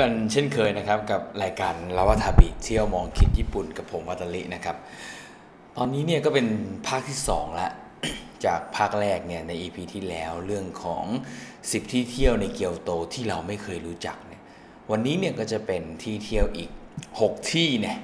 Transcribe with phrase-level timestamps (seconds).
[0.00, 4.76] กันเช่นเคยนะครับกับรายการลาวาทาบิเที่ยวมองคิดญี่ปุ่นกับผมวัตลินะครับ
[5.76, 6.46] ตอนนี้เนี่ยก็เป็น
[6.86, 7.72] ภาคที่2ล้ว
[8.44, 11.04] จากภาคแรกเนี่ยใน EP ที่แล้วเรื่องของ
[11.50, 14.42] 10 ที่เที่ยวในเกียวโตที่เราไม่เคยรู้จักเนี่ย
[14.90, 16.70] วันนี้เนี่ยก็จะเป็นที่เที่ยวอีก
[17.10, 17.98] 6 ที่เนี่ย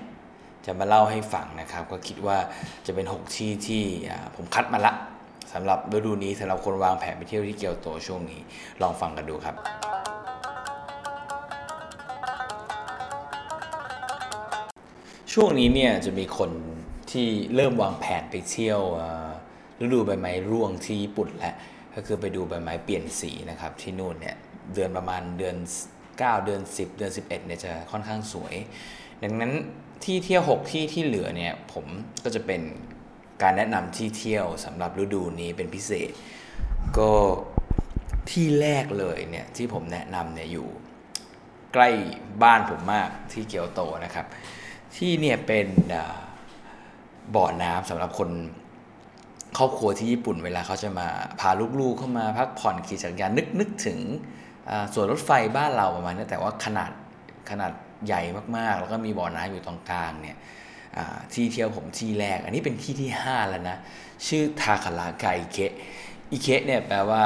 [0.67, 2.39] จะมาเล่าให้ฟังนะครับ ก็คิดว่า
[2.87, 3.83] จะเป็น 6 ที่ที่
[4.37, 4.93] ผมคัดมาละ
[5.53, 8.41] สำหรับฤดูนี้สำหรับคนวางแผนไปเที่ยวที่เกียวโตช่วงนี้
[8.83, 9.84] ลองฟังกันดูครับ
[15.37, 16.51] ช่วงนี้เนี่ยจะมีคน
[17.11, 18.81] ที่เริ่มวางแผนไปเที่ยว
[19.83, 21.55] ฤดูใบไม้ร่วงที่ญี่ปุ่นแล้ว
[21.95, 24.37] ก็คือไปดูใบไม้เปลี่ยนสีนะครับที่นู่นเนี่ย
[24.75, 25.57] เดือนประมาณเดือน
[26.01, 28.55] 9 เดือน 10 เดือน 11เนี่ยจะค่อนข้างสวย
[29.23, 29.53] ดังนั้น
[30.05, 31.87] ที่เที่ยว 6 ที่ที่เหลือเนี่ยผม
[32.25, 32.61] ก็จะเป็น
[33.43, 36.11] การแนะนำที่เที่ยวสำหรับฤดูนี้เป็นพิเศษ
[36.99, 37.13] ก็
[38.31, 40.69] ที่แรกเลยเนี่ยที่ผมแนะนำเนี่ยอยู่
[41.73, 41.89] ใกล้
[42.43, 44.29] บ้านผมมากที่เกียวโตนะครับ
[44.97, 45.67] ที่เนี่ยเป็น
[47.35, 48.31] บ่อน้ำสำหรับคน
[49.59, 51.09] ครอบครัวที่ญี่ปุ่นเวลาเขาจะมา
[51.41, 53.99] พาลูกๆเข้ามาพักผ่อนขี่จักรยานนึกนึกถึง
[54.95, 56.91] ส่วนรถไฟบ้านเราประมาณนี้แต่ว่าขนาด
[57.51, 57.73] ขนาด
[58.07, 58.23] ใหญ่
[58.57, 60.37] มากๆ แล้วก็มีบ่อน้ำอยู่ตรงกลางเนี่ย
[61.33, 63.77] ที่เที่ยวผมที่แรก อันนี้เป็นที่ที่ 5 แล้วนะ
[64.27, 65.73] ชื่อทาคาราไกเคะ
[66.31, 67.25] อิเคะเนี่ยแปลว่า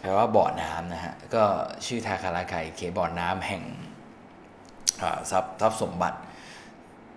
[0.00, 1.44] แปลว่าบ่อน้ำนะฮะ ก็
[1.86, 3.62] ชื่อทาคาราไกเคะบ่อน้ำแห่ง
[5.30, 6.18] ทรัพย์สมบัติ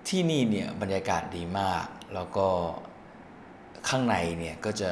[0.07, 2.47] ที่นี่เนี่ยบรรยากาศดีมาก แล้วก็
[3.89, 4.91] ข้างในเนี่ยก็จะ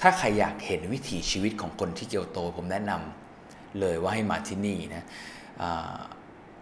[0.00, 5.04] ถ้าใครอยากเห็นวิถีชีวิตของคนที่เกียวโต ผมแนะนำเลยว่าให้มาที่นี่นะ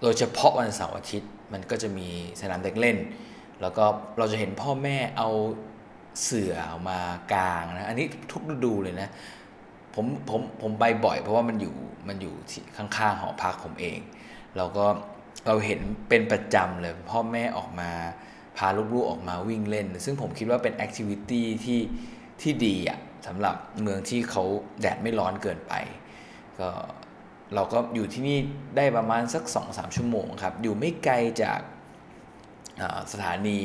[0.02, 2.08] โดยเฉพาะวันเสาร์อาทิตย์มันก็จะมี
[2.40, 2.96] สนามเด็กเล่น
[3.60, 3.84] แล้วก็
[4.18, 5.30] เราจะเห็นพ่อแม่เอา
[6.22, 6.98] เสือออกมา
[7.32, 9.08] กางนะอันนี้ทุกฤดูเลยนะ
[9.94, 11.74] ผมผมผมไปบ่อยเพราะว่ามันอยู่
[12.08, 12.34] มันอยู่
[12.76, 13.98] ข้างๆหอพักผมเอง
[14.56, 14.86] เราก็
[15.46, 17.90] เราเห็นเป็นประจำเลยพ่อแม่ออกมา
[18.56, 21.80] พาลูกๆออกมาวิ่งเล่น ซึ่งผมคิดว่าเป็นแอคทิวิตี้ที่
[22.42, 24.44] ที่ดีอะสำหรับเมืองที่เขา
[24.80, 25.74] แดดไม่ร้อนเกินไป
[26.60, 26.68] ก็
[27.54, 28.38] เราก็อยู่ที่นี่
[28.76, 31.60] ได้ประมาณสัก 2-3 ชั่วโมงครับ อยู่ไม่ไกลจาก
[33.12, 33.58] สถานี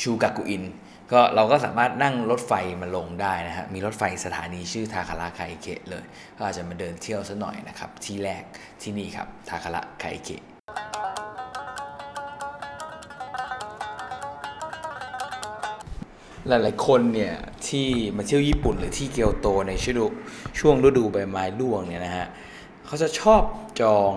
[0.00, 0.64] ชูกากุอิน
[1.12, 6.04] ก็เราก็สามารถนั่งรถไฟมาลงได้นะฮะ มีรถไฟสถานีชื่อทาคาระไคเคะเลย
[6.36, 8.42] ก็อาจจะมาเดินเที่ยวสักหน่อยนะครับ ที่แรก
[8.82, 10.55] ที่นี่ครับ ทาคาระไคเคะ
[16.48, 17.34] หลายๆคนเนี่ย
[17.68, 17.86] ที่
[18.16, 20.10] มาเที่ยวญี่ปุ่นหรือที่เกียวโตในช่วง
[20.58, 22.28] ช่วงฤดูใบไม้ร่วงเนี่ยนะฮะ
[22.86, 23.42] เขาจะชอบ
[23.80, 24.12] จอง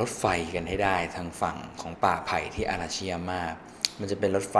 [0.00, 0.24] รถไฟ
[0.54, 3.40] กันให้ได้ทางฝั่งของป่าไผ่ที่อาราชิยาม่า
[3.98, 4.56] มันจะเป็นรถไฟ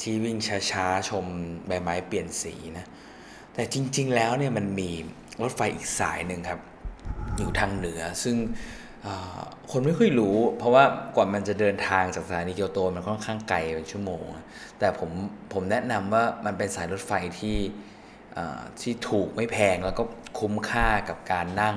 [0.00, 0.36] ที่วิ่ง
[0.70, 1.24] ช้าๆชม
[1.66, 2.86] ใบไม้เปลี่ยนสีนะ
[3.54, 4.90] แต่จริงๆแล้วเนี่ยมันมี
[5.42, 6.60] รถไฟอีกสายหนึ่งครับ
[7.38, 8.36] อยู่ทางเหนือซึ่ง
[9.70, 10.84] คนไม่ค่อยรู้ เพราะว่า
[11.16, 14.22] กว่ามันจะเดินทางจากสถานีเกียวโตมันค่อนข้างไกลเป็นชั่วโมง
[14.78, 15.10] แต่ผม
[15.52, 17.58] ผมแนะนำว่ามันเป็นสายรถไฟที่
[18.80, 20.04] ที่ถูกไม่แพงแล้วก็
[20.38, 21.76] คุ้มค่ากับการนั่ง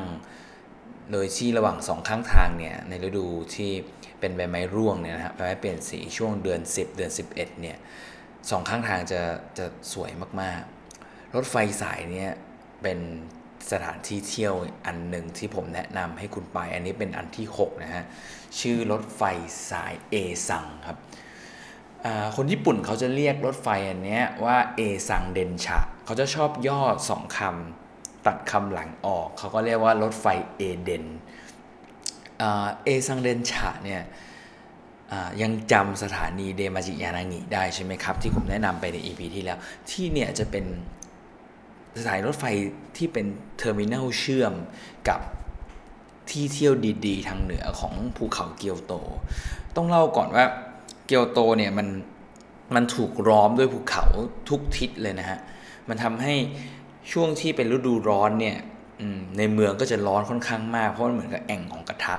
[1.12, 3.72] โดยที่ระหว่างสองข้างทางเนี่ยในฤดูที่
[4.20, 7.78] เป็นใบไม้ร่วงเนี่ยนะครับใบไม้เปลี่ยนสีช่วงเดือน 10 เดือน 11เนี่ย
[8.50, 9.22] สองข้างทางจะ
[9.58, 10.12] จะสวย
[10.42, 12.32] มากๆ รถไฟสายเนี้ย
[12.82, 13.00] เป็น
[13.72, 14.56] สถานที่เที่ยว
[14.86, 18.04] อันหนึ่งที่ผมแนะนำให้คุณไป อันนี้เป็นอันที่ 6 นะฮะ
[18.60, 19.22] ชื่อรถไฟ
[19.70, 20.16] สายเอ
[20.48, 20.98] ซังครับ
[22.36, 30.26] คนญี่ปุ่นเขาจะเรียกรถไฟอันนี้ว่าเอซังเดนชะเขาจะชอบย่อสองคำตัดคำหลังออก เขาก็เรียกว่ารถไฟ
[30.58, 31.06] เอเดน
[32.84, 34.02] เอซังเดนชะเนี่ย
[35.42, 39.58] ยังจำสถานีเดมาจิยานางิได้ใช่ไหมครับ ที่ผมแนะนำไปใน EP ที่แล้ว
[39.90, 40.66] ที่เนี่ยจะเป็น
[42.00, 42.46] สถานีรถไฟ
[42.98, 43.26] ที่เป็น
[43.58, 44.54] terminal เชื่อม
[45.10, 45.20] กับ
[46.30, 46.74] ที่เที่ยว
[47.08, 48.94] ดีๆ ทางเหนือของภูเขาเกียวโต
[49.76, 50.46] ต้องเล่าก่อนว่า
[51.06, 51.88] เกียวโตเนี่ยมัน
[52.76, 54.06] มันถูกล้อมด้วยภูเขา
[54.50, 55.40] ทุกทิศเลยนะฮะ
[55.90, 56.36] มันทำให้
[57.12, 58.58] ช่วงที่เป็นฤดูร้อนเนี่ย
[59.38, 62.16] ในเมืองก็จะร้อนค่อนข้างมาก เพราะมันเหมือนกับแอ่งของกระทะ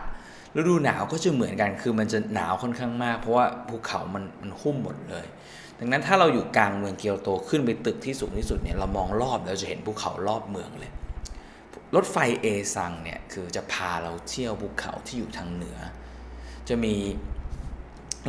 [0.56, 5.26] ฤดูหนาวก็จะเหมือนกันคือมันจะหนาวค่อนข้างมาก เพราะว่าภูเขามันมันหุ้มหมดเลย
[5.84, 10.92] ดังนั้นถ้าเราอยู่กลางเมืองเกียวโตขึ้นไปตึกที่สูงที่สุดเนี่ยเรามองรอบเราจะเห็นภูเขารอบเมืองเลย
[11.94, 15.78] รถไฟเอซังเนี่ยคือจะพาเราเที่ยวภูเขาที่อยู่ทางเหนือ
[16.68, 16.94] จะมี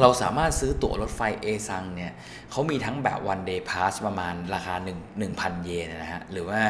[0.02, 2.12] เราสามารถซื้อตั๋วรถไฟเอซังเนี่ย
[2.52, 4.88] เขามีทั้งแบบ one day pass ประมาณราคา 1
[5.22, 6.62] 1,000 เยนนะฮะ หรือว่า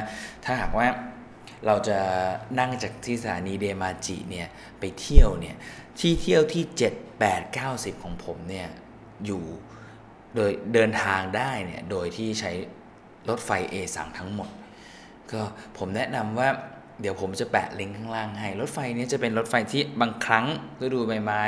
[0.46, 0.88] ถ้าหากว่า
[1.66, 2.00] เราจะ
[2.60, 4.48] นั่งจากที่สถานีเดมาจิเนี่ย
[4.80, 5.56] ไปเที่ยวเนี่ย
[6.00, 8.68] ที่เที่ยวที่ 7 8 90 ของผมเนี่ย
[9.28, 9.44] อยู่
[10.36, 12.52] โดยเดินทางได้เนี่ยโดยที่ใช้
[13.30, 14.50] รถไฟเอซังทั้งหมด
[15.32, 15.42] ก็
[15.78, 16.50] ผมแนะนำว่า
[17.02, 20.46] เดี๋ยวผมจะแปะลิงก์ข้างล่างให้ รถไฟนี้จะเป็นรถไฟที่บางครั้ง
[20.82, 21.44] ฤดูใบไม้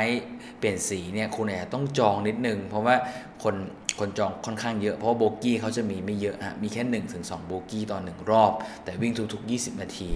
[0.58, 2.96] เปลี่ยนสีเนี่ยคุณอาจจะต้องจองนิดนึง เพราะว่า
[3.42, 3.54] คน
[3.98, 8.52] คนจองค่อนข้างเยอะเพราะาโบกี้เขาจะมีไม่เยอะฮะมีแค่1นถึงสโบกี้ต่อหนึ่งรอบ
[8.84, 10.10] แต่วิ่งทุกๆ 20 นาที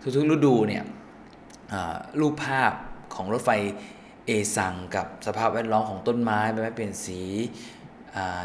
[0.00, 0.84] ทุกๆฤดูเนี่ย
[2.20, 2.72] รูปภาพ
[3.14, 3.50] ของรถไฟ
[4.26, 7.20] เอซังกับสภาพแวดล้อมของต้นไม้ใบไม้เปลี่ยนสี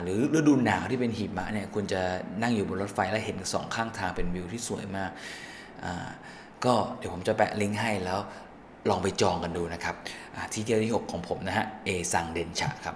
[0.03, 2.01] หรือฤดูหนาวที่เป็นหิมะเนี่ยคุณจะ
[2.41, 5.11] นั่งอยู่บนรถไฟแล้วเห็นสองข้างทางเป็นวิวที่สวยมาก
[6.65, 8.19] ก็เดี๋ยวผมจะแปะลิงก์ให้แล้ว
[8.89, 9.95] ลองไปจองกันดูนะครับ
[10.53, 12.95] ที่เที่ยวที่ 6 ของผมนะฮะเอซังเดนชะครับ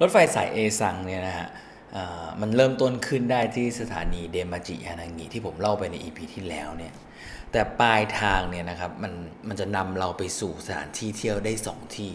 [0.00, 1.48] รถไฟสายเอซังเนี่ยนะฮะ
[2.40, 6.92] มันเริ่มต้นขึ้นได้ที่สถานีเดมาจิฮานางิที่ผมเล่าไปใน EP ที่แล้วเนี่ย
[7.52, 9.12] แต่ปลายทางเนี่ยนะครับมัน
[9.48, 12.12] มันจะนำเราไปสู่สถานที่เที่ยวได้2ที่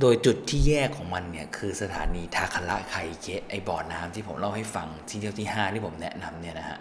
[0.00, 6.78] โดยจุดที่แยกของมันเนี่ยคือสถานีทาคาระไคเกะไอบ่อน้ำที่ผมเล่าให้ฟังที่เที่ยวที่ 5 ที่ผมแนะนำเนี่ยนะฮะ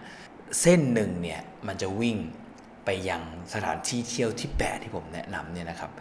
[0.61, 2.17] เส้นหนึ่งเนี่ยมันจะวิ่ง
[2.85, 3.21] ไปยัง
[3.53, 5.91] สถานที่เที่ยวที่ 8 ที่ผมแนะนำเนี่ยนะครับ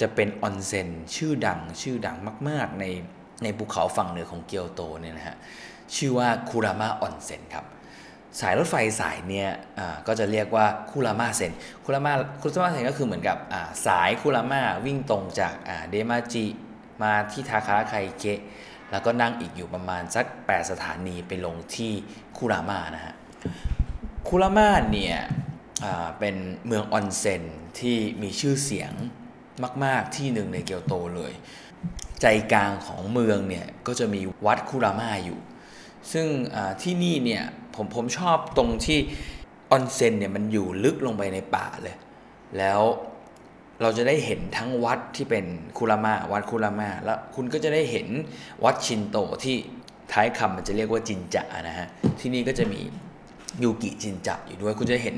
[0.00, 2.16] จะเป็นออนเซ็นชื่อดังชื่อดัง
[2.48, 2.84] มาก ๆ ใน
[3.42, 5.36] ในภูเขาฝั่งเหนือของเกียวโตเนี่ยนะฮะ
[5.96, 7.64] ชื่อว่าคูรามาออนเซ็นครับ
[8.40, 9.50] สายรถไฟสายเนี่ย
[10.06, 11.52] ก็จะเรียกว่าคูรามาเซน
[11.84, 13.36] คูรามาคูรามาเซนก็คือเหมือนกับ
[13.86, 15.54] สายคูรามาวิ่งตรงจาก
[15.90, 16.44] เดมาจิ
[17.02, 18.40] มาที่ทาคาระไคเกะ
[18.90, 21.92] แล้วก็นั่งอีกอยู่ประมาณสัก 8 สถานีไปลงที่
[22.36, 23.14] คูรามานะฮะ
[24.28, 25.16] คุรามาเนี่ย
[26.18, 26.36] เป็น
[26.66, 27.42] เมืองออนเซ็น
[27.78, 28.92] ที่มีชื่อเสียง
[29.84, 31.32] มาก ๆ ที่หนึ่งในเกียวโตเลย
[32.20, 35.38] ใจกลางของเมืองเนี่ยก็จะมีวัดคุรามาอยู่
[36.12, 36.26] ซึ่ง
[36.82, 37.44] ที่นี่เนี่ย
[37.78, 38.98] ผมผมชอบตรงที่
[39.70, 41.96] ออนเซ็นเนี่ยมันอยู่ลึกลงไปในป่าเลย
[42.58, 42.80] แล้ว
[43.82, 45.44] เราจะได้เห็นทั้งวัดที่เป็น
[45.78, 48.08] คุรามาวัดคุรามาแล้วคุณก็จะได้เห็น
[48.64, 49.56] วัดชินโตที่
[50.12, 51.88] ท้ายคำมันจะเรียกว่าจินจะนะฮะ
[52.20, 52.80] ที่นี่ก็จะมี
[53.62, 55.16] ยูกิจินจะอยู่ด้วย คุณจะเห็น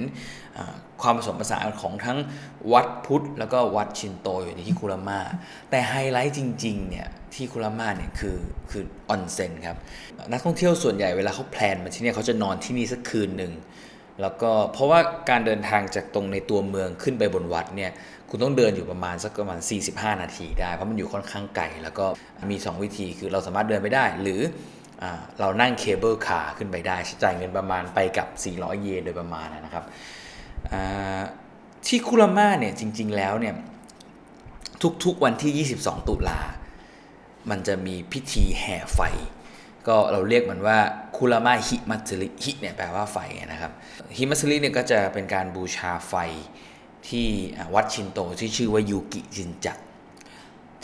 [1.03, 2.19] ความผสมผสานของทั้ง
[2.73, 5.21] วัดพุทธ แล้วก็วัดชินโตอยู่ในที่คุรามา
[5.71, 8.37] แต่ไฮไลท์จริงๆเนี่ยที่คุรามาเนี่ยคือ
[8.71, 9.77] คือออนเซ็นครับ
[10.33, 13.53] นักท่องเที่ยวส่วนใหญ่เวลาเขา plan มาที่นี่เขาจะนอนที่นี่สักคืนหนึ่ง
[14.23, 15.01] แล้วก็เพราะว่า
[15.31, 17.91] การเดินทางจากตรงในตัวเมืองขึ้นไปบนวัดเนี่ย
[18.31, 19.61] คุณต้องเดินอยู่ประมาณสักประมาณ
[19.91, 22.07] 45 นาทีได้ เพราะมันอยู่ค่อนข้างไกลแล้วก็
[22.51, 24.41] มี 2 วิธีคือเราสามารถเดินไปได้ หรือ
[25.41, 29.85] เรานั่ง cable car ขึ้นไปได้จ่ายเงินประมาณไปกับ 400 เยนโดยประมาณนะครับ
[31.87, 33.55] ที่คุรามาเนี่ยจริง ๆ แล้วเนี่ย
[35.05, 36.41] ทุกๆวันที่ 22 ตุลา
[37.51, 39.01] มันจะมีพิธีแห่ไฟ
[39.89, 40.79] ก็เราเรียกมันว่า
[41.17, 43.19] คุรามาฮิมัตสึริฮิเนี่ยแปลว่าไฟ
[43.53, 43.73] นะครับ
[44.17, 46.15] ฮิมัตสึริเนี่ยก็จะเป็นการบูชาไฟ
[47.09, 47.27] ที่
[47.75, 49.79] วัดชินโตที่ชื่อว่ายูกิจินจัก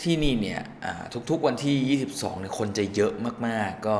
[0.01, 0.61] ที่นี่เนี่ย
[1.29, 3.13] ทุกๆวันที่ 22เนี่ยคนจะเยอะ
[3.47, 3.95] มากๆ ก็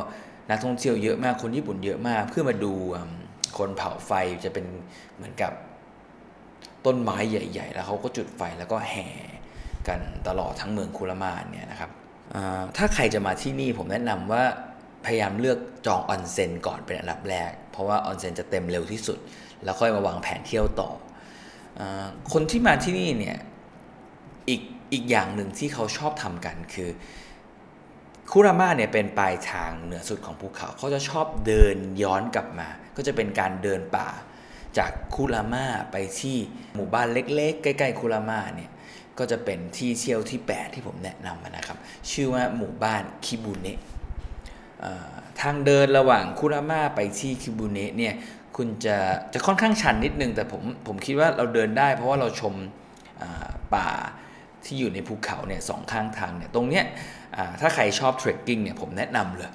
[0.50, 2.74] นักท่องเที่ยวเยอะมากคนญี่ปุ่นเยอะมาก เพื่อมาดู
[3.58, 4.12] คนเผาไฟ
[4.44, 4.66] จะเป็น
[5.16, 5.52] เหมือนกับ
[6.86, 9.08] ต้นไม้ใหญ่ ๆ แล้วเขาก็จุดไฟแล้วก็แห่
[9.88, 11.92] กันตลอดทั้งเมืองคุรามาเนี่ยนะครับ
[12.78, 14.44] ถ้าใครจะมาที่นี่ผมแนะนำว่า
[15.06, 19.18] พยายามเลือกจองออนเซ็นก่อนเป็นอันดับแรก เพราะว่าออนเซ็นจะเต็มเร็วที่สุด
[19.64, 20.90] แล้วค่อยมาวางแผนเที่ยวต่อ
[21.80, 21.82] อ
[22.34, 23.38] คนที่มาที่นี่เนี่ย
[24.50, 24.62] อีก
[24.94, 26.90] อีกอย่างหนึ่งที่เขาชอบทำกันคือ
[28.32, 34.10] คุรามาเนี่ยเป็นปลายทางเหนือสุดของภูเขา เขาจะชอบเดินย้อนกลับมา ก็จะเป็นการเดินป่า
[34.78, 36.38] จากคุรามาไปที่
[36.76, 38.72] หมู่บ้านเล็กๆ ใกล้ๆคุรามาเนี่ย
[39.18, 41.78] ก็จะเป็นที่เที่ยวที่ 8 ที่ผมแนะนำนะครับ
[42.12, 43.80] ชื่อว่าหมู่บ้านคิบุเนะ
[45.42, 48.14] ทางเดินระหว่างคุรามาไปที่คิบุเนะเนี่ย
[48.58, 48.98] คุณจะ
[49.34, 52.54] จะค่อนข้างชันนิดนึง แต่ผมผมคิดว่าเราเดินได้ เพราะว่าเราชม
[53.76, 53.88] ป่า
[54.68, 56.86] ที่อยู่ในภูเขาเนี่ยสองข้างทางเนี่ยตรงเนี้ย
[57.62, 59.52] ถ้าใครชอบเทรคกิ้งเนี่ยผมแนะนำเลย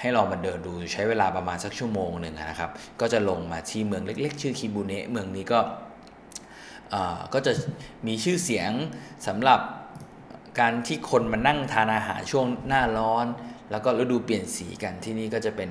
[0.00, 2.70] ให้ลองมาเดินดูใช้เวลาประมาณสักชั่วโมงหนึ่งนะครับ
[3.00, 5.60] ก็จะลงมาที่เมืองเล็ก ๆ ชื่อคิบุเนะเมืองนี้ก็
[7.34, 7.52] ก็จะ
[8.06, 8.70] มีชื่อเสียง
[9.26, 9.60] สำหรับ
[10.60, 13.26] การที่คนมานั่งทานอาหารช่วงหน้าร้อน
[13.70, 15.70] แล้วก็ฤดูเปลี่ยนสีกันที่นี่ก็จะเป็น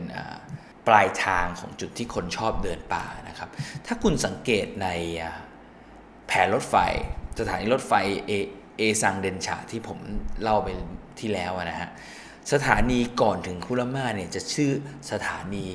[0.88, 3.50] ปลายทางของจุดที่คนชอบเดินป่านะครับ
[3.86, 4.88] ถ้าคุณสังเกตใน
[6.28, 6.76] แผนรถไฟ
[7.40, 7.94] สถานีรถไฟ
[8.78, 10.00] เอซังเดนชาที่ผม
[10.42, 10.68] เล่าไป
[11.20, 11.90] ที่แล้วนะฮะ
[12.54, 14.72] สถานีก่อนถึงคุรามาเนี่ยจะชื่อ
[15.12, 15.66] สถานี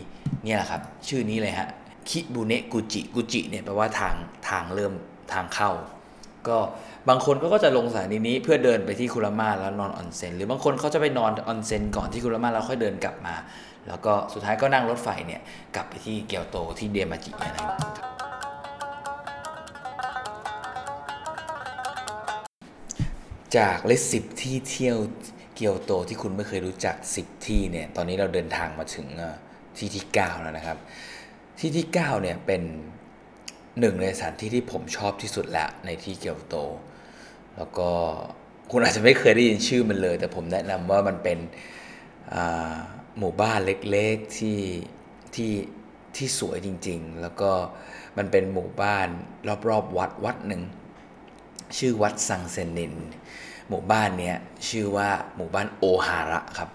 [0.45, 1.69] เนี่ยแหละครับชื่อนี้เลยฮะ
[2.11, 4.15] คิบุเนะกุจิกุจิเนี่ยแปลว่าทาง
[4.49, 4.93] ทางเริ่ม
[5.33, 5.71] ทางเข้า
[6.49, 6.59] ก็
[7.09, 13.35] บางคนก็จะลงสถานีนี้เพื่อเดินไปที่คุรามาแล้วนอนออนเซ็นหรือบางคนเขาจะไปนอนออนเซ็นก่อนที่คุรามาแล้วค่อยเดินกลับมา
[13.89, 15.41] แล้วก็สุดท้ายก็นั่งรถไฟเนี่ย
[15.75, 18.10] กลับไปที่เกียวโตที่เดมาจิเนี่ยนะครับ
[23.57, 24.99] จากเลสสิบที่เที่ยว
[25.55, 29.31] เกียวโตที่คุณไม่เคยรู้จัก 10 ที่เนี่ยตอนนี้เราเดินทางมาถึงเอ่
[29.77, 30.79] ที่ที่ 9 แล้วนะครับ
[31.59, 32.63] ที่ที่ 9 เนี่ยเป็น
[33.81, 36.57] หนึ่งในสถานที่ที่ผมชอบที่สุดละในที่เกียวโต
[37.57, 37.91] แล้วก็
[38.71, 41.39] คุณอาจจะไม่เคยได้ยินชื่อมันเลย แต่ผมแนะนำว่ามันเป็น
[43.19, 44.59] หมู่บ้านเล็กๆที่
[45.35, 45.53] ที่
[46.17, 47.51] ที่สวยจริง ๆ แล้วก็
[48.19, 49.09] มันเป็นหมู่บ้าน
[49.69, 50.63] รอบๆวัดวัดหนึ่ง
[51.79, 52.95] ชื่อวัดซังเซนิน
[53.69, 54.37] หมู่บ้านเนี้ย
[54.69, 56.71] ชื่อว่าหมู่บ้านโอฮาระครับ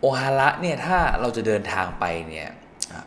[0.00, 2.48] โอฮาระเนี่ยถ้าเราจะเดินทางไปเนี่ย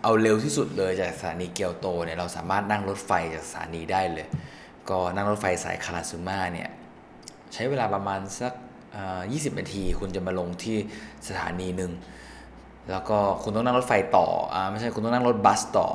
[0.03, 4.27] เอาเร็วที่สุดเลยจากสถานีเกียวโตเนี่ยเราสามารถนั่งรถไฟจากสถานีได้เลย
[4.89, 6.69] ก็นั่งรถไฟสายคาราซึมะเนี่ย
[7.53, 8.53] ใช้เวลาประมาณสัก
[9.01, 10.77] 20 นาที คุณจะมาลงที่
[11.27, 11.91] สถานีหนึ่ง
[12.91, 15.87] แล้วก็คุณต้องนั่งรถไฟต่ออไม่ใช่คุณต้องนั่งรถบัสต่อ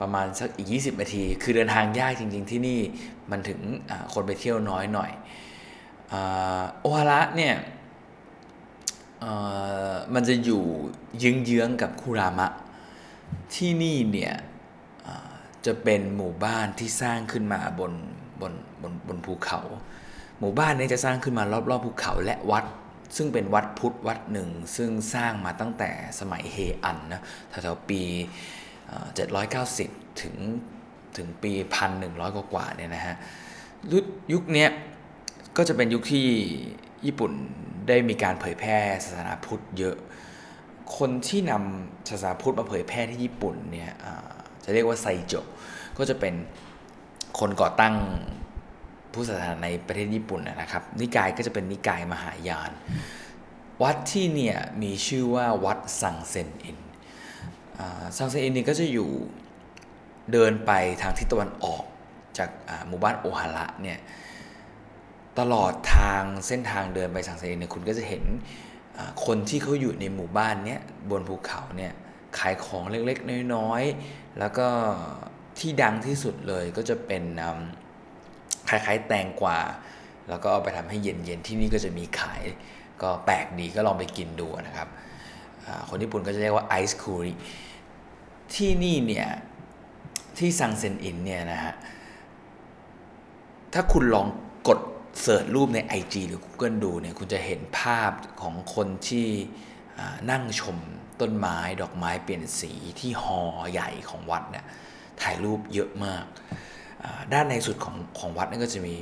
[0.00, 2.80] ประมาณสักอีก 20 นาที คือเดินทางยากจริง ๆ ที่นี่
[3.32, 3.60] มันถึง
[4.12, 5.10] คนไปเที่ยวน้อยหน่อย
[6.80, 7.54] โอฮาระเนี่ย
[10.14, 10.62] มันจะอยู่
[11.18, 12.48] เยื้องๆกับคุรามะ
[13.54, 14.34] ที่นี่เนี่ย
[15.66, 17.92] จะเป็นหมู่บ้านที่สร้างขึ้นมาบน
[18.40, 19.60] บนบนบนภูเขา
[20.38, 22.64] หมู่บ้านนี้จะสร้างขึ้นมารอบๆภูเขาและวัด
[23.16, 28.00] ซึ่งเป็นวัดพุทธวัดหนึ่ง ซึ่งสร้างมาตั้งแต่สมัยเฮอันนะแถวๆปี
[28.86, 29.06] เอ่อ
[29.64, 30.36] 790 ถึง
[31.16, 31.52] ถึงปี
[32.00, 33.16] 1,100กว่าเนี่ยนะฮะ
[34.32, 34.70] ยุคเนี้ย
[35.56, 36.26] ก็จะเป็นยุคที่
[37.06, 37.32] ญี่ปุ่น
[37.88, 39.96] ได้มีการเผยแพร่ศาสนาพุทธเยอะ
[40.98, 43.92] คนที่นำศาสนาพุทธมาเผยแพร่ที่ญี่ปุ่นเนี่ย
[44.64, 45.34] จะเรียกว่าไซโจ
[45.98, 46.34] ก็จะเป็น
[47.38, 47.94] คนก่อตั้ง
[49.12, 52.70] พุทธศาสนาในประเทศญี่ปุ่นนะครับ นิกายก็จะเป็นนิกายมหายาน
[53.82, 56.78] วัดที่เนี่ยมีชื่อว่าวัดซังเซนอิน
[57.78, 59.10] อ่าซังเซนอินนี่ก็จะอยู่
[60.32, 61.82] เดินไปทางทิศตะวันออก
[62.38, 62.50] จาก
[62.88, 63.98] หมู่บ้านโอฮาระเนี่ย
[65.38, 68.24] ตลอดทางเส้นทางเดินไปสังเซนเนี่ยคุณก็จะเห็น
[69.26, 71.92] คนที่เขาอยู่ในหมู่บ้านเนี้ยบนภูเขาเนี่ย
[72.38, 74.68] ขายของเล็กๆ น้อยๆ แล้วก็
[75.58, 77.22] ที่ดังที่สุดเลยก็จะเป็น
[78.68, 79.58] คล้ายๆ แตงกวา
[80.28, 82.42] แล้วก็เอาไปทำให้เย็นๆ ที่นี่ก็จะมีขาย
[83.02, 84.88] ก็แปลกดีก็ลองไปกินดูนะครับ
[85.88, 87.32] คนญี่ปุ่นก็จะเรียกว่าไอซ์คูริ
[88.54, 89.28] ที่นี่เนี่ย
[90.38, 91.74] ที่ซังเซนอินเนี่ยนะฮะ
[93.72, 94.26] ถ้าคุณลอง
[94.68, 94.80] กด
[95.20, 98.12] เสิร์ชรูปใน IG หรือ Google ดูเนี่ยคุณจะเห็นภาพ
[98.42, 99.28] ของคนที่
[100.30, 100.76] นั่งชม
[101.20, 103.40] ต้นไม้ดอกไม้เปลี่ยนสีที่หอ
[103.72, 104.64] ใหญ่ของวัดเนี่ย
[105.20, 106.24] ถ่ายรูปเยอะมาก
[107.32, 108.94] ด้านในสุดของของวัดนั่นก็จะมี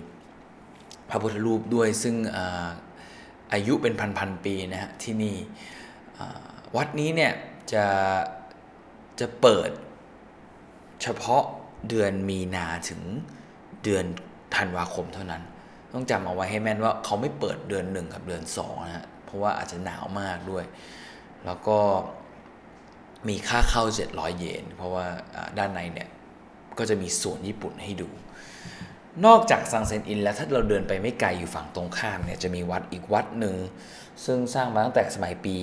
[1.09, 2.15] พระพุทธรูปด้วยซึ่ง
[3.53, 5.37] อายุเป็นพันๆปีนะฮะที่นี่
[6.77, 7.33] วัดนี้เนี่ย
[7.73, 7.87] จะ
[9.21, 9.71] จะเปิด
[11.03, 11.43] เฉพาะ
[11.89, 13.01] เดือนมีนาถึง
[13.85, 14.05] เดือน
[14.57, 15.43] ธันวาคมเท่านั้น
[15.93, 20.65] ต้องจำเอาไว้ให้แม่นว่าเขาไม่เปิดเดือนหนึ่งกับเดือนสองนะฮะเพราะว่าอาจจะหนาวมากด้วย
[21.47, 21.79] แล้วก็
[23.29, 25.07] มีค่าเข้า 700 เยน เพราะว่า
[25.59, 26.09] ด้านในเนี่ย
[26.79, 28.09] ก็จะมีสวนญี่ปุ่นให้ดู
[29.27, 33.55] นอกจากซังเซนอินแล้วถ้าเราเดินไปไม่ไกลอยู่ฝั่งตรงข้ามเนี่ย จะมีวัดอีกวัดหนึ่ง
[34.25, 35.57] ซึ่งสร้างมาตั้งแต่สมัยปี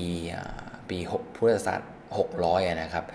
[0.89, 1.82] ปีหกพุทธศักราช
[2.17, 3.06] 600อะนะครับ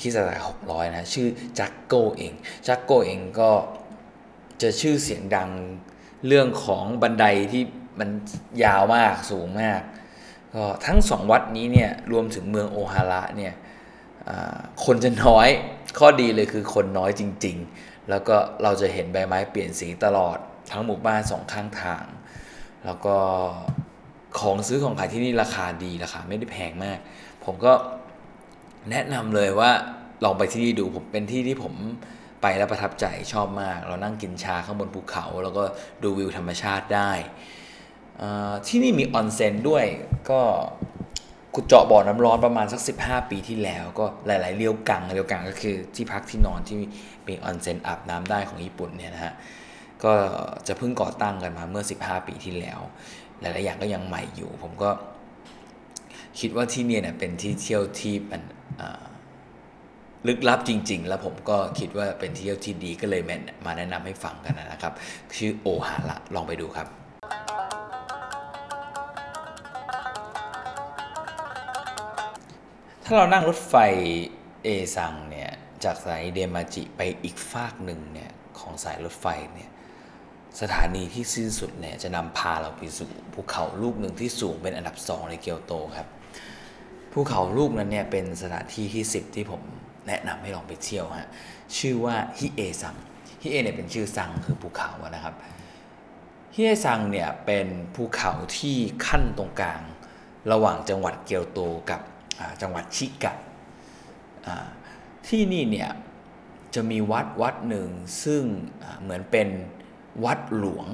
[0.00, 1.28] คิดสตหกร้อยนะ ชื่อ
[1.58, 2.32] จักโกเอง
[2.68, 3.50] จักโกเองก็
[4.62, 5.50] จะชื่อเสียงดัง
[6.26, 7.62] เรื่องของบันไดที่
[8.00, 8.08] มัน
[8.64, 9.80] ยาวมากสูงมาก
[10.54, 13.54] ก็ทั้งสองวัดนี้เนี่ย รวมถึงเมืองโอฮาระเนี่ย
[14.84, 15.48] คนจะน้อย
[15.98, 20.38] ข้อดีเลยคือคนน้อยจริง ๆ แล้วก็เราจะเห็นใบไม้เปลี่ยนสีตลอด
[20.72, 22.04] ทั้งหมู่บ้านสองข้างทาง
[22.86, 23.16] แล้วก็
[24.38, 26.98] ของซื้อของขายที่นี่ราคาดีราคาไม่ได้แพงมาก
[27.44, 27.72] ผมก็
[28.90, 29.70] แนะนำเลยว่า
[30.24, 31.74] ลองไปที่นี่ดูผมเป็นที่ที่ผม
[32.42, 35.62] ไปแล้วประทับใจชอบมาก เรานั่งกินชาข้างบนภูเขา แล้วก็
[36.02, 37.10] ดูวิวธรรมชาติได้
[38.66, 39.84] ที่นี่มีออนเซ็นด้วย
[40.30, 40.40] ก็
[41.54, 46.76] ขุดเจาะบ่อน้ำร้อนประมาณสัก 15 ปีที่แล้ว ก็หลาย ๆเรียวกังเรียวกังก็คือที่พักที่นอนที่
[47.28, 49.34] มีออนเซ็นอาบน้ำได้ของญี่ปุ่นเนี่ยนะฮะ
[50.04, 50.12] ก็
[50.66, 52.80] จะเพิ่งก่อตั้งกันมาเมื่อ 15 ปีที่แล้ว
[53.40, 54.90] หลาย ๆ อย่างก็ยังใหม่อยู่ ผมก็
[56.40, 58.42] คิดว่าที่เนี่ยเนี่ยเป็นที่เที่ยวที่มัน
[60.28, 63.22] ลึกลับจริง ๆ แล้วผมก็คิดว่าเป็นที่เที่ยวที่ดีก็เลย
[63.66, 64.92] มาแนะนำให้ฟังกันนะครับ
[65.36, 66.88] ชื่อโอฮาระลองไปดูครับ
[73.04, 73.74] ถ้าเรานั่งรถไฟ
[74.62, 75.50] เอซังเนี่ย
[75.84, 79.70] จากสถานีเดมาจิไปอีกฟากหนึ่งเนี่ยของสายรถไฟเนี่ย
[80.60, 86.08] สถานีที่สิ้นสุดเนี่ยจะนำพาเราไปสู่ภูเขาลูกหนึ่งที่สูงเป็นอันดับสองในเกียวโตครับ
[87.12, 89.62] ภูเขาลูกนั้นเนี่ยเป็นสถานที่ที่ 10 ที่ผม
[90.08, 91.30] แนะนำให้ลองไปเที่ยวฮะ
[91.78, 92.96] ชื่อว่าฮิเอซัง
[93.42, 95.34] ฮิเอเนี่ยเป็นชื่อซังคือภูเขาอะนะครับ
[96.54, 98.76] ฮิเอซังเนี่ยเป็นภูเขาที่
[99.06, 99.80] ขั้นตรงกลาง
[100.52, 102.00] ระหว่างจังหวัดเกียวโตกับ
[102.62, 103.32] จังหวัดชิกะ
[105.28, 105.90] ที่นี่เนี่ย
[106.74, 107.88] จะมีวัดวัดหนึ่ง
[108.24, 108.42] ซึ่ง
[109.02, 109.48] เหมือนเป็น
[110.24, 110.86] วัดหลวง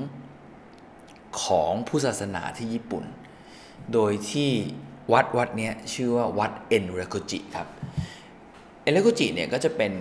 [1.42, 3.04] ของผู้ศาสนาที่ญี่ปุ่น
[3.92, 4.50] โดยที่
[5.12, 7.68] วัดวัดนี้ชื่อว่าวัดเอ็นเรโกจิครับ
[8.82, 9.92] เอเลโกจิเนี่ยก็จะเป็น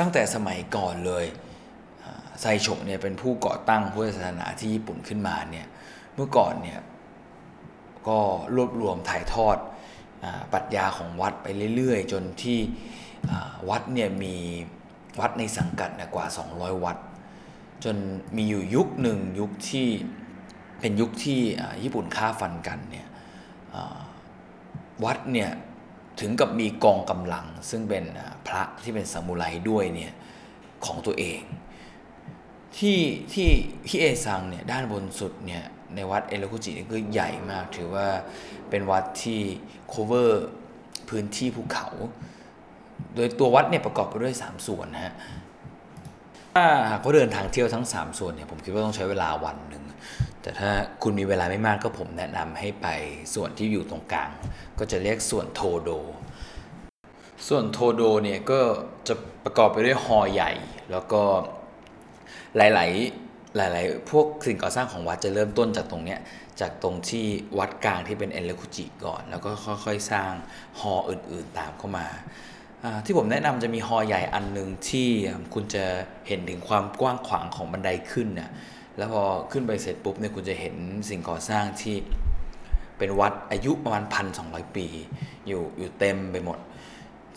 [0.00, 1.24] ตั้งแต่สมัยก่อนเลย
[2.40, 5.66] ไซฉะเนี่ยเป็นผู้ก่อตั้งพุทธศาสนาที่ญี่ปุ่นขึ้นมาเนี่ย
[6.14, 6.80] เมื่อก่อนเนี่ย
[8.08, 8.18] ก็
[8.56, 9.56] รวบรวมถ่ายทอด
[10.24, 12.58] อปรัชญาของวัดไปเรื่อยๆ จนที่
[13.70, 14.34] วัดเนี่ยมี
[15.20, 16.96] วัดในสังกัดเนี่ยกว่า 200 วัด
[17.84, 17.96] จน
[18.36, 19.88] มีอยู่ยุคหนึ่งยุคที่
[20.80, 21.40] เป็นยุคที่
[21.82, 23.06] ญี่ปุ่นฆ่าฟันกันเนี่ย
[25.04, 25.50] วัดเนี่ย
[26.20, 28.04] ถึงกับมีกองกำลัง ซึ่งเป็น
[28.46, 30.12] พระที่เป็นซามูไรด้วยเนี่ย
[30.86, 31.40] ของตัวเอง
[32.78, 32.98] ที่
[33.32, 33.48] ที่
[33.90, 35.64] ฮิเอซังเนี่ยด้านบนสุดเนี่ย
[35.94, 38.06] ในวัดเอเลคุจินี่ก็ใหญ่มาก ถือว่า
[38.70, 39.40] เป็นวัดที่
[39.92, 40.30] cover
[41.08, 41.88] พื้นที่ภูเขา
[43.14, 45.14] โดยตัววัดเนี่ยประกอบไปด้วย 3 ส่วนนะฮะ
[46.56, 49.84] ถ้าหากว่าเดินทางเที่ยวทั้ง 3 ส่วนเนี่ยผมคิดว่าต้องใช้เวลาวันหนึ่ง
[50.42, 50.70] แต่ถ้า
[51.02, 52.86] คุณมีเวลาไม่มากก็ผมแนะนำให้ไป
[53.34, 54.30] ส่วนที่อยู่ตรงกลาง
[54.78, 55.90] ก็จะเรียกส่วนโทโด
[57.48, 58.60] ส่วนโทโดเนี่ยก็
[59.08, 59.14] จะ
[59.44, 60.52] ประกอบไปด้วยฮอใหญ่
[60.90, 61.22] แล้วก็
[62.56, 66.20] หลายๆหลาย ๆ พวกสิ่งก่อสร้างของวัดจะเริ่มต้นจากตรงเนี้ย
[66.60, 67.26] จากตรงที่
[67.58, 69.50] วัดกลางที่เป็นเอเลคุจิก่อน แล้วก็
[69.84, 70.32] ค่อย ๆ สร้าง
[70.80, 72.06] ฮออื่น ๆ ตามเข้ามา
[73.04, 75.08] ที่ผมแนะนำจะมีฮอใหญ่อันหนึ่งที่
[75.54, 75.84] คุณจะ
[76.28, 78.50] เห็นถึงความกว้างขวางของบันไดขึ้นน่ะ
[78.98, 80.74] แล้วพอขึ้นไปเสร็จปุ๊บเนี่ยคุณจะเห็น
[81.08, 81.96] สิ่งก่อสร้างที่
[82.98, 84.86] เป็นวัดอายุประมาณพันสองปี
[85.46, 86.58] อยู่อยู่เต็มไปหมด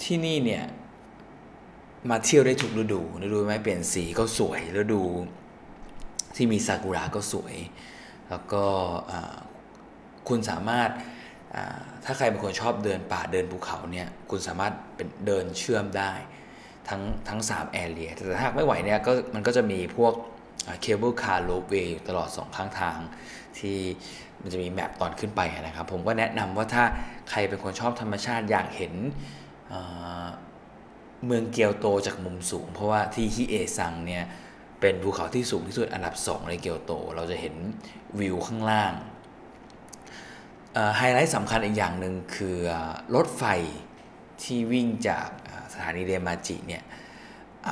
[0.03, 0.63] ที่นี่เนี่ย
[2.09, 5.01] มาเที่ยวได้ทุกฤดูฤดูไม้เปลี่ยนสีก็สวยฤดู
[6.35, 7.55] ที่มีซากุระก็สวย
[8.29, 8.63] แล้วก็
[10.27, 10.89] คุณสามารถ
[12.05, 16.11] ถ้าใครเป็นคนชอบเดินป่าเดินภูเขาเนี่ยคุณสามารถเป็นเดินเชื่อมได้
[16.87, 20.13] ทั้งทั้งสาม area แต่ถ้าไม่ไหวเนี่ยก็มันก็จะมีพวก
[20.81, 22.97] cable car ropeway ตลอดสองข้างทาง
[23.59, 23.77] ที่
[24.41, 26.83] มันจะมี map ตอนขึ้นไปนะครับ ผมก็แนะนำว่าถ้า
[27.29, 28.93] ใครเป็นคนชอบธรรมชาติอยากเห็น
[31.25, 34.23] เมืองเกียวโตจากมุมสูง เพราะว่าที่ฮิเอซังเนี่ย
[34.79, 37.55] เป็นภูเขาที่สูงที่สุดอันดับ 2 ในเกียวโต เราจะเห็น
[38.19, 38.93] วิวข้างล่าง
[40.97, 42.57] ไฮไลท์สำคัญอีกอย่างหนึ่งคือ
[43.15, 43.43] รถไฟ
[44.43, 45.27] ที่วิ่งจาก
[45.73, 46.83] สถานีเดมาจิเนี่ย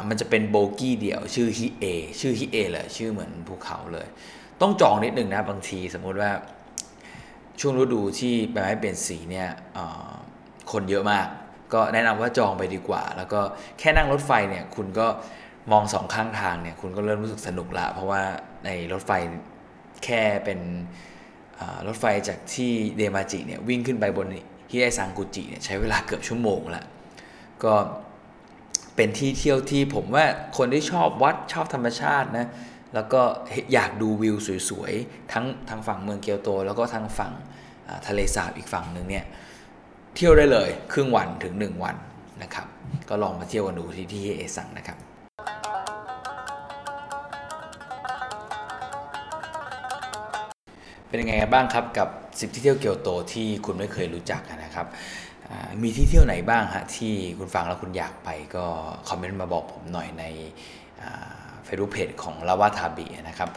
[0.09, 1.85] มันจะเป็นโบกี้เดี่ยวชื่อฮิเอ
[2.19, 4.07] ชื่อฮิเอเลยชื่อเหมือนภูเขาเลย
[4.61, 6.31] ต้องจองนิดหนึ่งนะบางทีสมมุติว่า
[7.59, 9.49] ช่วงฤดูที่ใบไม้เปลี่ยนสีเนี่ย
[10.71, 11.27] คนเยอะมาก
[11.73, 13.39] ก็แนะนำว่าจองไปดีกว่า แล้วก็
[13.79, 15.07] แค่นั่งรถไฟเนี่ยคุณก็
[15.71, 18.21] มองสองข้างทางเนี่ยคุณก็เริ่มรู้สึกสนุกละ เพราะว่า
[18.65, 19.11] ในรถไฟ
[20.03, 20.59] แค่เป็น
[21.87, 24.27] รถไฟจากที่เดมาจิเนี่ยวิ่งขึ้นไปบน
[24.71, 26.83] ฮิไอซังกุจิเนี่ยใช้เวลาเกือบชั่วโมงละ
[27.63, 27.73] ก็
[28.95, 30.25] เป็นที่เที่ยวที่ผมว่า
[30.57, 32.47] คนที่ชอบวัดชอบธรรมชาตินะ
[32.95, 33.21] แล้วก็
[33.73, 34.35] อยากดูวิว
[34.69, 37.33] สวยๆ ทั้งทางฝั่งเมืองเกียวโต แล้วก็ทางฝั่ง
[38.07, 39.25] ทะเลสาบอีกฝั่งหนึ่งเนี่ย
[40.15, 41.95] เที่ยวได้เลยครึ่งวันถึง 1 วัน
[42.43, 42.67] นะครับ
[43.09, 44.97] ก็ลองมาเที่ยวกันดูที่ที่เอซังนะครับ
[51.07, 54.87] เป็นยังไงบ้างครับกับ 10 ที่เที่ยวเกียวโตที่คุณไม่เคยรู้จักนะครับ
[55.83, 58.65] มีที่เที่ยวไหนบ้างฮะที่คุณฟังแล้วคุณอยากไปก็
[59.09, 60.23] คอมเมนต์มาบอกผมหน่อยใน
[61.65, 63.49] เฟซบุ๊กเพจของลาวาทาบีนะครับ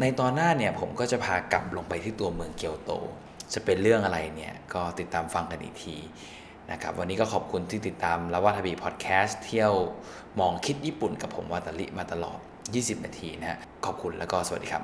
[0.00, 2.92] ในตอนหน้าเนี่ยผมก็จะพากลับลงไปที่ตัวเมืองเกียวโต
[3.54, 5.96] จะเป็นเรื่องอะไรเนี่ยก็ติดตามฟังกันอีกที
[6.72, 9.72] นะครับวันนี้ก็ขอบคุณที่ติดตามลาวาทาบีพอดแคสต์เที่ยว
[10.40, 12.38] มองคิดญี่ปุ่นกับผมวาตาลิมาตลอด
[12.72, 14.82] 20 นาทีนะฮะขอบคุณแล้วก็สวัสดีครับ